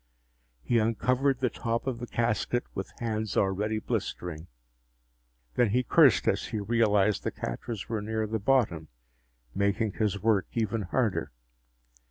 He 0.63 0.79
uncovered 0.79 1.41
the 1.41 1.51
top 1.51 1.85
of 1.85 1.99
the 1.99 2.07
casket 2.07 2.63
with 2.73 2.91
hands 2.97 3.37
already 3.37 3.77
blistering. 3.77 4.47
Then 5.53 5.69
he 5.69 5.83
cursed 5.83 6.27
as 6.27 6.45
he 6.45 6.59
realized 6.59 7.23
the 7.23 7.29
catches 7.29 7.87
were 7.87 8.01
near 8.01 8.25
the 8.25 8.39
bottom, 8.39 8.87
making 9.53 9.91
his 9.93 10.19
work 10.19 10.47
even 10.53 10.81
harder. 10.81 11.31